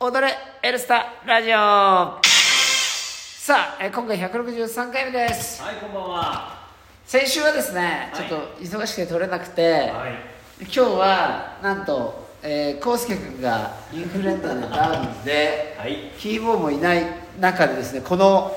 [0.00, 0.32] 踊れ
[0.62, 6.68] エルスタラジオさあ、えー今回163回目ですはい、こんばんは。
[7.04, 10.12] 先週はですね、はいちょっと忙しくて撮れなくて、はい。
[10.60, 16.12] 今日はなんとえー、康介君がインフルエンザでダウンではい。
[16.16, 17.02] キーボーもいない
[17.40, 18.56] 中でですねこの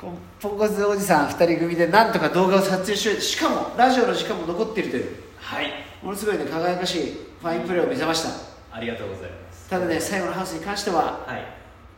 [0.00, 5.66] こポンコツおじさん2人組でなんとか動画を撮影しようとしかもラジオの時間も残っているというはい。
[6.02, 9.47] ものすごいね輝かしいファインプレーを見せましたありがとうございます。
[9.68, 11.44] ただね最後のハウスに関してははい。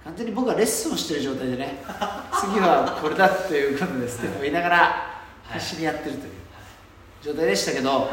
[0.04, 1.82] 完全に僕はレッスンをしてる状態でね
[2.40, 4.78] 次はこれだということですって言いながら
[5.50, 6.32] い必死にやってるという
[7.22, 8.06] 状態でしたけど、は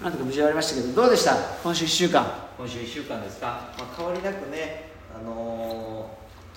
[0.00, 0.04] い。
[0.04, 1.34] なんとか無事終わりましたけどどうでした？
[1.62, 2.26] 今週1週間
[2.58, 3.46] 今週一週間ですか？
[3.78, 6.10] まあ、変わりなくね、あの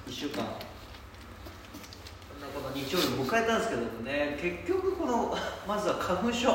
[0.06, 0.44] ー、一週間。
[0.44, 0.50] こ
[2.62, 5.38] の日曜日を迎えたんですけどもね、結局この、
[5.68, 6.50] まずは花粉症。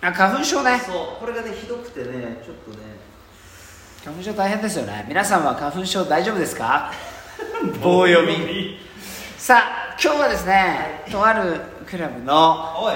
[0.00, 2.78] あ花粉症ねそう、これがね、ひどくてね、ちょっとね。
[4.04, 5.04] 花粉症大変ですよね。
[5.08, 6.92] 皆さんは花粉症大丈夫ですか？
[7.82, 8.78] 棒読み。
[9.36, 12.88] さあ今日はですねとあるクラブの。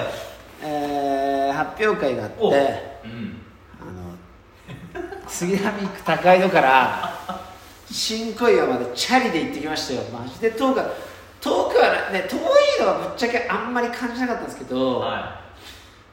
[0.65, 2.53] えー発表会があっておう。
[2.55, 2.57] ん。
[2.57, 7.13] あの杉並区高井戸から
[7.91, 10.01] 新小岩までチャリで行ってきましたよ。
[10.13, 10.87] マジで遠くは
[11.41, 12.41] 遠くはね遠い
[12.81, 15.41] のはぶっちゃけあんまり感じなかったんですけど、は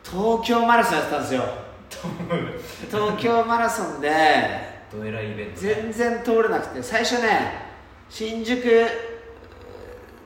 [0.04, 1.44] 東京マラソンやってたんですよ。
[2.92, 4.79] 東京マラソンでい。
[4.92, 5.74] どえらいイベント、ね。
[5.76, 7.68] 全然通れなくて最初ね
[8.10, 8.64] 新宿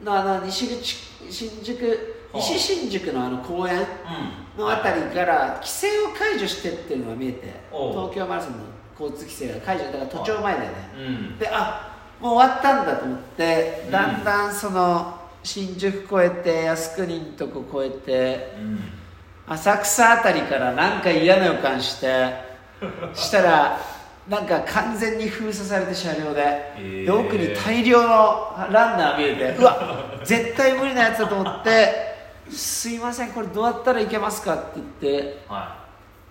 [0.03, 0.95] のあの西口
[1.30, 1.92] 新宿は
[2.33, 3.86] あ西新宿のあの公園うん。
[4.56, 8.59] のあたりから規制を解除してっていうのが見えて東京マラソンの
[9.00, 11.39] 交通規制が解除だから都庁前だよねうん。
[11.39, 11.89] であ
[12.22, 18.80] もう終わったんだと思ってうんだんだんその新宿越えて靖国のとこ越えてうん。
[19.45, 22.34] 浅草あたりからなんか嫌な予感して
[23.14, 23.78] したら
[24.30, 32.14] なんか完全に封鎖されて車両で,、ーで奥に大量のランナー見えて うわ絶対無理なやつだと思って
[32.50, 34.88] 「すいませんこれどうやったらいけますか?」って言っ
[35.24, 35.75] ては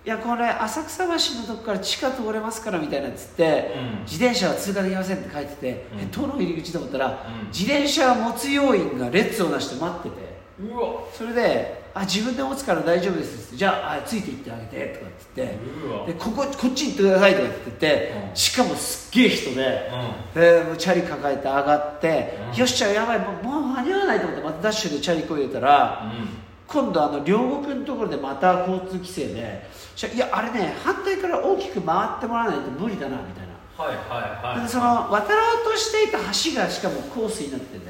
[0.05, 1.17] いやこれ浅草橋の
[1.47, 7.17] とこから地下通れますからみたいなっつって、うん自転車は通過できませんって書いてて、うんえどの入り口と思ったら、ん
[7.53, 10.15] 自転車を持つ要員が列をなして待ってて
[10.61, 10.69] い。
[10.69, 10.87] うわ。
[11.17, 16.13] それで「あ自分で持つから大丈夫です」じゃああついていってあげて」とかって言って。
[16.13, 18.35] でこここっちに行ってくださいとかって言って、うん。
[18.35, 19.91] しかもすっげえ人で、
[20.35, 22.57] うでもうチャリ抱えて上がって、うん。
[22.57, 26.43] よっしゃやばいもうもう間に合わないと思ってまたダッシュでチャリこいでたら、ん。
[26.67, 34.61] 今度あの両国のところでまた交通規制でしいやあれね反対から大きく回ってもらわないと無理だなみたいな、はいはいはい。
[34.63, 37.85] でその渡ろうとしていた橋がしかもコースになってて、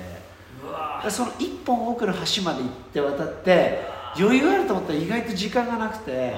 [0.65, 1.01] うわ。
[1.03, 6.33] でその一本奥の橋まで行って渡って余裕あると思ったら意外と時間がなくて、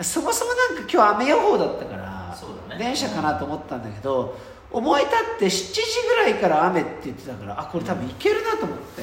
[0.00, 2.36] そもそもなんか今日雨予報だったから
[2.70, 4.38] ね電車かなと思ったんだけど、
[4.70, 9.02] 思い立って7時ぐらいから雨って言ってたからあこれ多分行けるなと思って、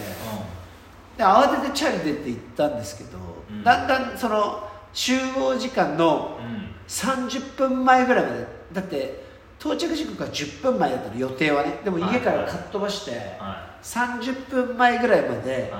[1.17, 3.17] で慌ててチャリ出て行ったんですけど、
[3.51, 6.45] うんだんだんその集合時間のうん。
[6.45, 6.67] うん。
[6.87, 9.25] 30分前ぐらいまでだって
[9.59, 15.73] 到着時刻が10分前だったの予定はねでも家からかっ飛ばして、は30分前ぐらいまで。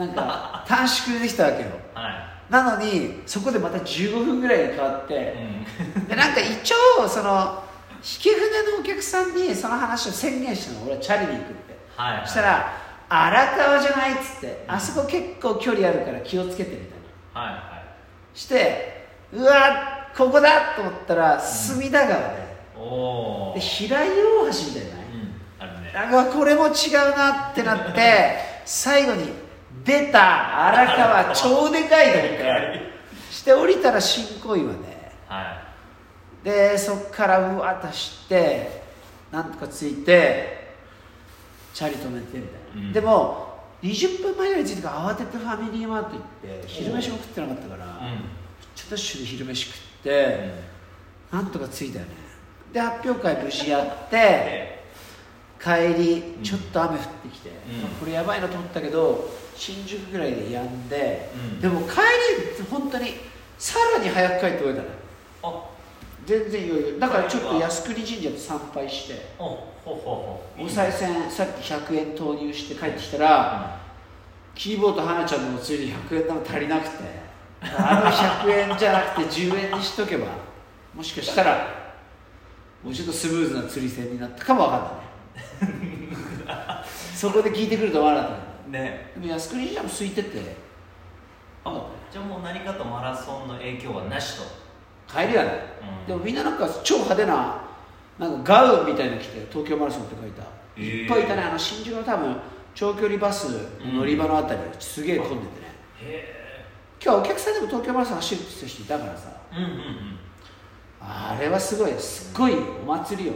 [0.00, 6.08] なんか短縮でできたわけよはなのにそこでまた15分ぐらいに変わってい。、うん。
[6.08, 7.62] でなんか一応その
[7.98, 12.22] 引き船のお客さんにその話を宣言したの俺はチャリに行くって、はい。
[12.24, 12.42] そした。
[12.42, 12.72] ら
[13.08, 16.98] 「荒川じゃない」っつって、あそこ結構距離あるから気をつけてみたい
[17.34, 17.82] なはいは
[18.34, 22.38] してうわここだと思ったら隅田川で,、い。
[22.78, 23.52] おお。
[23.54, 25.06] で平井大橋みたいなね
[25.60, 25.62] うん。
[25.62, 25.92] あるね。
[25.94, 29.49] あこれも違うなってなって最後に
[29.84, 30.68] 出た。
[30.68, 32.90] 荒川超でかいと思って
[33.30, 34.78] して降りたら新小岩で
[35.28, 35.62] は
[36.42, 38.82] でそっからうわっと走って
[39.30, 40.74] なんとか着いて
[41.72, 42.92] チャリ止めてみたいな、うん。
[42.92, 47.88] でも20分前ぐらいに着いてから慌ててファミリーマート行って昼飯も食ってなかったから、い。
[48.74, 50.50] ちょっと一緒に昼飯食って、
[51.32, 52.10] なんとか着いたよね。
[52.72, 54.80] で発表会無事やってで。
[55.62, 57.54] 帰りうんちょっと雨降ってきて、うん。
[58.00, 59.30] これやばいなと思ったけど
[59.60, 61.60] 新宿ぐらいでやんで、うん。
[61.60, 61.96] でも帰
[62.58, 63.16] り本当に
[63.58, 64.88] さらに早く帰ってこれたね
[65.42, 65.64] あ。
[66.24, 66.98] 全然余裕。
[66.98, 69.26] だからちょっと靖国神社で参拝して。
[69.38, 69.70] お。
[70.66, 73.80] 賽銭さっき100円投入して帰ってきたら、
[74.54, 77.04] キーボード花ちゃんのお釣り100円玉足りなくて
[77.62, 80.26] あの100円じゃなくて10円にしとけば
[80.94, 81.66] もしかしたら
[82.82, 86.08] もうちょっとスムーズな釣り銭になったかもわかんないね。
[87.14, 88.78] そこで聞いてくると思わなかったね。
[88.80, 89.12] ね。
[89.16, 90.56] でも靖国神社も空いてて。
[91.64, 91.86] あ。
[92.10, 94.44] じゃあもう何かとマラソンの影響はなしと。
[95.06, 95.50] 帰りはね、
[96.02, 96.06] うん。
[96.06, 97.62] でもみんななんか超派手な
[98.18, 101.02] なんかガウンみたいなの着て東京マラソンって書いた、へー。
[101.02, 102.36] いっぱいいたねあの新宿の多分
[102.74, 103.44] 長距離バス
[103.84, 105.48] の乗り場のあたり、すげえ混んでてね。
[106.02, 106.40] へ
[107.02, 109.30] 今日はお客さんでも東京マラソン走るって人いたからさ。
[109.52, 110.18] えうんうんうん。
[111.00, 113.34] あれはすごいすっごいお祭りよ。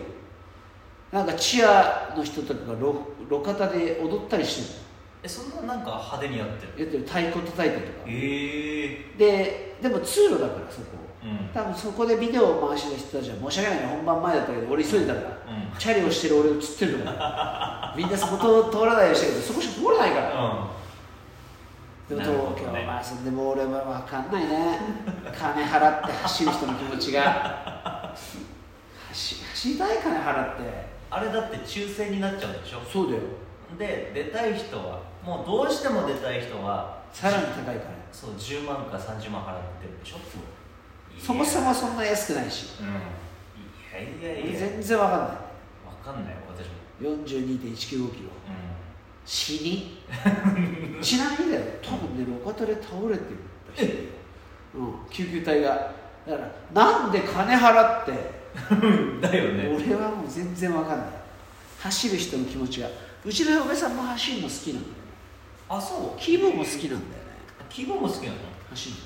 [1.10, 2.98] なんかチアの人とかが路
[3.30, 4.83] 路肩で踊ったりして
[5.24, 8.04] えそんななんか派手にやってるるやってる太鼓叩いたりとか。
[8.06, 9.18] ええ。
[9.18, 10.86] ででも通路だからそこ。
[11.24, 11.48] うん。
[11.54, 13.86] 多分そこでビデオを回してた人たちは申し訳ないね。
[13.86, 15.78] 本番前だったけど俺急いでたから、うん。
[15.78, 20.70] チャリをしてる俺映ってるからみんなそこ通通らないようにしてるけどそこしか通れないから、
[22.06, 22.56] でもなるほどね。
[22.60, 23.68] 東京マラソンでも俺は
[24.04, 24.78] 分かんないね。
[25.32, 28.14] 金払って走る人の気持ちが。
[29.08, 30.94] 走走りたい金払って。
[31.10, 32.80] あれだって抽選になっちゃうんでしょ？
[32.92, 33.22] そうだよ
[33.78, 37.80] で出たい人はもうどうしても出たい人はさらに高い金。
[38.12, 40.18] そう10万か30万払ってるでしょ？
[41.18, 42.66] そもそももそんな安くないし。
[42.80, 42.86] うん。
[42.86, 44.58] いやいやいや。
[44.60, 45.28] 全然分かんない。
[45.28, 45.34] わ
[46.04, 47.16] かんない私も。
[47.26, 48.00] 42.195キロ。
[48.06, 48.10] う
[49.24, 50.02] 死に？
[51.00, 51.64] ちなみにだよ。
[51.82, 53.22] 多分ね路肩で倒れて
[53.86, 54.08] る
[54.74, 55.92] うん、救急隊が。
[56.26, 56.42] だか
[56.74, 58.12] らなんで金払って？
[58.86, 59.68] ん だよね。
[59.76, 61.06] 俺はもう全然わかんない。
[61.80, 62.88] 走る人の気持ちが
[63.24, 65.00] うちの嫁さんも走るの好きなんだよね
[65.68, 66.20] あそう？
[66.20, 67.00] キーボーも好きなんだよね。
[67.70, 68.38] 希望も好きなの？
[68.70, 68.96] 走る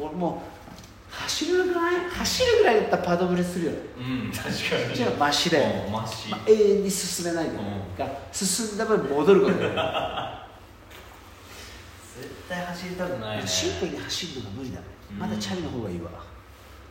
[0.00, 0.06] の。
[0.06, 0.42] 俺も
[1.10, 3.78] う走るぐらい走るぐらいだったらパドブレするよね。
[3.98, 4.50] うん確か
[4.90, 4.94] に。
[4.94, 5.84] じゃあマシだよね。
[5.86, 6.28] うんマシ。
[6.30, 7.58] まあ、永遠に進めないで、うん。
[7.98, 9.76] が進んだ分戻ることだよね。
[12.16, 13.46] 絶対走りたくないね。
[13.46, 14.86] シンプルに走るのが無理だね
[15.18, 16.10] まだチャリの方がいいわ。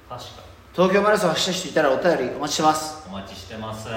[0.10, 0.44] 確か
[0.74, 3.08] 東京マラソン走った人いたらお便りお待ちしてます。
[3.08, 3.88] お待ちしてます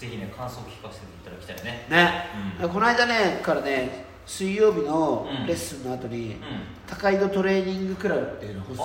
[0.00, 1.86] ぜひね感想聞かせていただきたいね。
[1.90, 2.24] ね、
[2.62, 2.70] うん。
[2.70, 5.46] この間ねからね水曜日のうん。
[5.46, 6.40] レッスンの後に、うん。
[6.86, 8.82] 高井戸トレーニングクラブっていうのを発足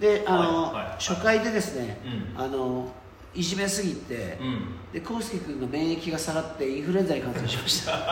[0.00, 1.98] てであの、はいはい初回でですね、
[2.36, 2.42] うん。
[2.42, 2.90] あの
[3.34, 4.76] いじめすぎて、うん。
[4.94, 7.92] で康介君が免疫が下がってインフルエンザに感染しました。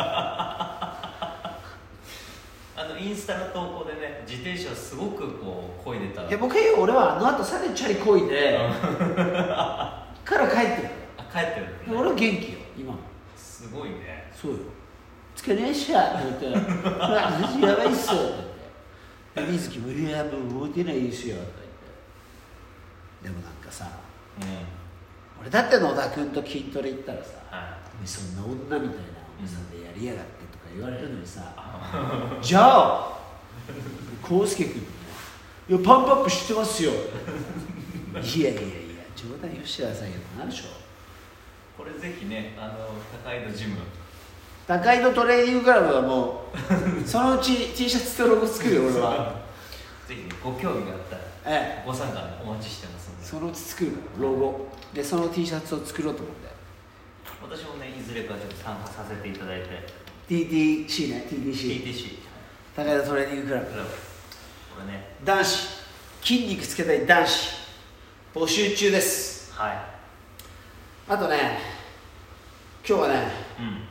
[2.76, 6.25] あのインスタの投稿でね自転車すごくこう漕いでた。
[6.25, 8.58] いや僕は俺はあの後さらにチャリこいで
[9.16, 10.88] から帰ってる。
[10.88, 10.94] あ
[11.34, 12.96] 帰ってるで俺は元気よ今。
[13.36, 14.31] すごいね。
[14.32, 14.58] そうよ
[15.34, 18.22] 「疲れました」って言ったら「うわ私やばいっす」って
[19.34, 19.52] 言って。
[19.52, 21.48] で水木も「いやもう動てないですよ」とか
[23.22, 23.28] 言って。
[23.28, 23.88] でもなんかさ
[24.40, 24.46] うん。
[25.40, 28.84] 俺だって野田君と筋トレ行ったらさは「お前そんな女みたいな
[29.42, 31.52] おじさんでやりやがって」とか言われるのにさ
[32.40, 33.19] 「じゃあ
[34.22, 34.82] 康介君
[35.69, 36.92] いやパンプアップしてますよ」
[38.22, 38.70] いやいやいや
[39.16, 40.14] 冗談よしてくださいよ。
[40.38, 40.83] なるでしょい
[41.76, 42.88] これぜひねあの
[43.25, 43.79] 高井のジム。
[44.67, 46.56] 高井のトレーニングクラブはもう
[47.06, 49.35] そのうち T シャツとロゴ作るよ俺は。
[50.09, 51.82] ぜひねご興味があったらええ。
[51.85, 53.26] ご参加ねお待ちしてますので。
[53.26, 54.69] そのうち作るからロゴ。
[54.93, 56.49] でその T シャツを作ろうと思って。
[57.43, 59.69] 私もねいずれかちょっと参加させていただいて。
[60.29, 62.19] TTC ね TTC TTC
[62.75, 63.67] 高井戸トレーニングクラブ。
[63.67, 63.91] クラブ。
[63.91, 63.97] こ
[64.87, 65.17] れね。
[65.25, 65.69] 男子。
[66.23, 67.50] 筋肉つけたい男子。
[68.35, 69.53] 募集中です。
[69.53, 69.94] はい
[71.06, 71.58] あとね
[72.86, 73.14] 今日はね
[73.58, 73.84] うん。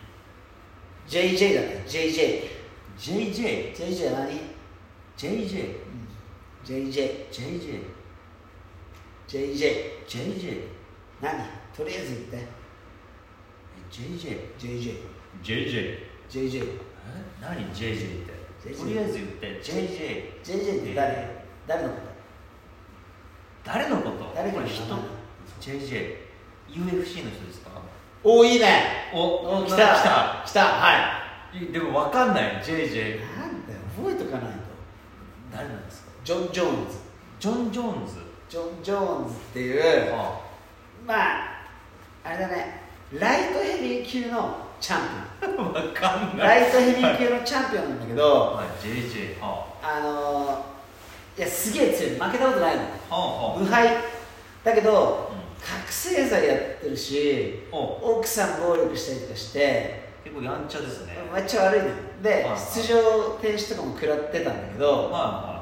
[1.08, 2.50] JJ だね JJ
[2.98, 4.40] JJ JJ は何
[5.18, 5.76] JJ
[6.66, 7.84] JJ JJ
[9.28, 10.62] JJ JJ
[11.22, 11.34] 何？
[11.76, 12.48] とりあえず言って。
[13.90, 15.00] JJ JJ
[15.44, 16.68] JJ JJ え？
[17.42, 18.26] 何？JJ っ
[18.62, 18.70] て？
[18.76, 19.62] とりあえず言って。
[19.64, 21.46] JJ JJ って誰？
[21.68, 21.96] 誰のこ
[23.64, 24.34] 誰のこと？
[24.36, 24.68] 誰かの？
[24.68, 24.84] 人
[25.62, 26.23] JJ
[26.74, 27.70] UFC の人ですか？
[27.72, 27.82] と
[28.24, 29.12] おいいね。
[29.14, 29.76] おお来た。
[29.76, 30.44] 来た。
[30.46, 30.66] 来た。
[30.66, 31.20] は
[31.54, 31.72] い。
[31.72, 32.62] でも分かんない。
[32.64, 33.80] JJ なんだよ。
[33.98, 34.58] 覚えとかないと。
[35.52, 36.12] 誰なんですか？
[36.24, 36.98] ジョン・ジョーンズ
[37.40, 38.14] ジョン・ジョーンズ
[38.50, 39.78] ジョン・ジョーンズってい
[40.10, 40.40] うあ
[41.06, 41.64] まあ
[42.24, 42.82] あれだね。
[43.20, 46.62] ライトヘビー級のチャン分かんピオンない。
[46.62, 48.68] ライトヘビー級のチャンピオンなんだけどはい。
[48.84, 52.12] JJ はあのー、いやすげえ強い。
[52.20, 52.82] 負けたことないの。
[53.12, 53.98] あは無敗。
[54.64, 55.33] だけど
[55.64, 61.18] 覚醒剤やってるしお奥さん暴力したりとかして結構やんちゃですね。
[61.34, 65.54] めっちゃ悪いのよではい出場停止とかも食らってたんだけどまあまあ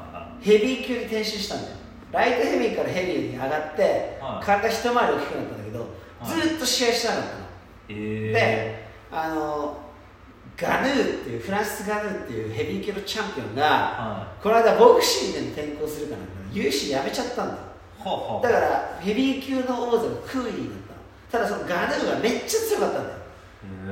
[0.42, 1.76] ヘビー級に転身したんだよ。
[2.12, 4.46] ライトヘビーからヘビーに上がって、はい。
[4.46, 6.42] 体一回り大きくなったんだけど、はい。
[6.50, 7.46] ずっと試合してなかったの、
[7.90, 7.94] え。
[7.94, 9.78] ー、であの
[10.58, 17.60] ガヌーっていうフランスガヌーっていうヘビー級のチャンピオンがはこの間ボクシングに転向するかなんか UFC やめちゃったんだよ
[18.42, 20.80] だからヘビー級の王座が空位になっ
[21.32, 21.46] たの。
[21.46, 23.22] ただそのガヌーがめっちゃ強かったんだよ。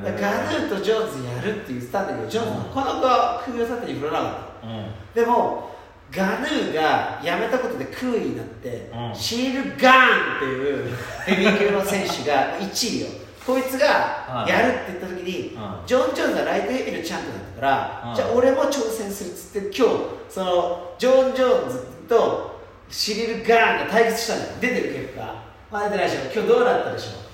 [0.03, 4.85] ガヌーとジョーンズやるって言ってたんだけどジョーンズはこの子は空位を盾に振らなかったうん。
[5.13, 5.69] でも
[6.11, 9.15] ガヌーが辞めたことで空位になって、うん。
[9.15, 13.07] シール・ガーンっていうヘビー級の選手が1位よ。
[13.45, 14.49] こいつがはい。
[14.49, 15.85] やるって言った時に、うん。
[15.85, 17.67] ジョン・ジョーンズはライトヘビーのチャンピオンだったか
[18.03, 18.15] ら、うん。
[18.15, 19.93] じゃあ俺も挑戦するっつって今日
[20.29, 22.58] そのジョン・ジョーンズと
[22.89, 24.51] シリル・ガーンが対決したんだよ。
[24.60, 25.43] 出てる結果。
[25.72, 27.29] まあ出てないでしょ今日どうなったでしょ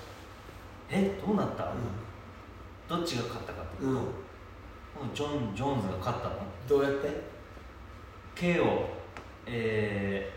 [0.89, 1.71] えどうなった、
[2.87, 4.05] どっちが勝ったかってう、うん、
[5.13, 6.35] ジョン・ジョーンズが勝ったの？
[6.67, 7.09] どうやって
[8.35, 8.85] ？KO
[9.47, 10.31] え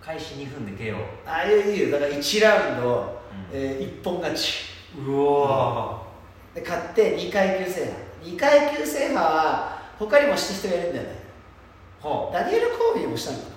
[0.00, 1.90] ー、開始2分で KO ああいういいよ。
[1.90, 3.58] だから1ラウンド、うん。
[3.58, 4.54] えー一本勝ち。
[4.96, 6.02] うわ
[6.54, 7.94] で勝って2階級制覇。
[8.22, 11.27] 2階級制覇は他にもした人がいるんだよね
[12.02, 13.54] はダニエル・コービーもしたのかな。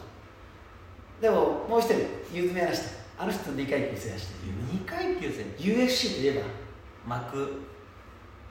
[1.21, 1.95] でももう一人
[2.33, 2.83] 有名な人。
[3.19, 4.33] あの人2階級制覇して。
[4.47, 7.15] る2階級戦 UFC といえば。
[7.17, 7.61] 幕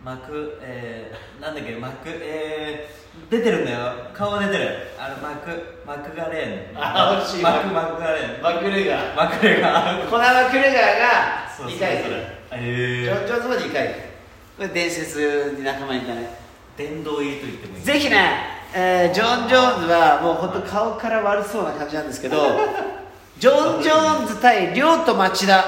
[0.05, 1.77] 幕えー、なんだっけ？
[1.77, 3.79] 幕えー、出てるんだよ。
[4.15, 4.69] 顔出てる。
[4.99, 5.51] あの幕
[5.87, 6.83] マクガレーン。
[6.83, 7.43] あ惜しい。
[7.43, 8.43] マクマクガレーン。
[8.43, 9.17] マクレガー。
[9.17, 10.09] マクレガー。
[10.09, 12.05] コナー・マクレガーがそうそう2階級。
[12.05, 12.17] それ
[12.53, 13.95] えジョン・ー、ジョズも2階級。
[13.95, 14.01] こ
[14.63, 16.31] れ伝説に仲間にいたね。
[16.79, 17.83] 殿堂入りと言ってもいい。
[17.83, 22.37] ぜひね、えージョン・ジョーンズはもう本当顔から悪そうな感じなんですけど
[23.39, 25.65] ジョン・ジョーンズ対亮と町田。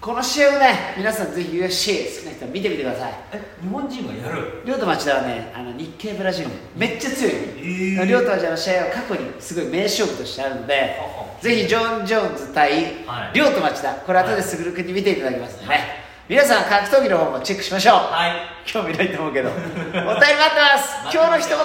[0.00, 3.12] この試合をね皆さんぜひ UFC 好きな人は見てみてください。
[3.32, 4.62] え日本人がやる？
[4.66, 7.32] 亮と町田はねあの日系ブラジルめっちゃ強い。
[7.32, 8.04] ー。
[8.04, 12.70] 亮と町田の試合は過去にすごい名勝負としてあるのでははぜひジョン・ジョーンズ対
[13.06, 13.38] はい。
[13.38, 13.88] 亮と町田。
[13.94, 17.94] これ後で卓君に見ていただきますのでね、皆さん格闘技の方もチェックしましょう。
[17.94, 18.32] はい。
[18.66, 19.48] 興味ないと思うけど。
[19.48, 20.96] お便り待ってます。
[21.14, 21.56] 今日の一言